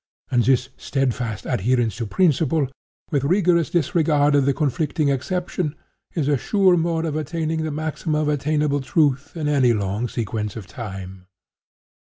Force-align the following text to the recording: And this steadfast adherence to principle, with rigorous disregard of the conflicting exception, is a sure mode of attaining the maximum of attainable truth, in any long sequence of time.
And 0.31 0.41
this 0.43 0.69
steadfast 0.77 1.45
adherence 1.45 1.97
to 1.97 2.07
principle, 2.07 2.65
with 3.11 3.23
rigorous 3.23 3.69
disregard 3.69 4.33
of 4.33 4.47
the 4.47 4.51
conflicting 4.55 5.09
exception, 5.09 5.75
is 6.15 6.27
a 6.27 6.39
sure 6.39 6.75
mode 6.75 7.05
of 7.05 7.15
attaining 7.15 7.61
the 7.61 7.69
maximum 7.69 8.19
of 8.19 8.27
attainable 8.27 8.81
truth, 8.81 9.37
in 9.37 9.47
any 9.47 9.73
long 9.73 10.07
sequence 10.09 10.55
of 10.55 10.65
time. 10.65 11.27